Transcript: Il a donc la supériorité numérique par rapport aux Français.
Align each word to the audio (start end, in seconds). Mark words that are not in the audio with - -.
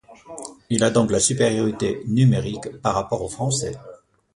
Il 0.71 0.83
a 0.83 0.89
donc 0.89 1.11
la 1.11 1.19
supériorité 1.19 2.01
numérique 2.07 2.75
par 2.81 2.95
rapport 2.95 3.21
aux 3.21 3.29
Français. 3.29 3.75